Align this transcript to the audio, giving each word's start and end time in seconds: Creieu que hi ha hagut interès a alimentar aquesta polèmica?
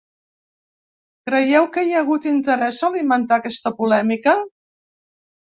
Creieu 1.29 1.67
que 1.75 1.83
hi 1.89 1.93
ha 1.97 1.99
hagut 2.05 2.25
interès 2.31 2.81
a 2.81 2.89
alimentar 2.95 3.39
aquesta 3.41 3.75
polèmica? 3.83 4.37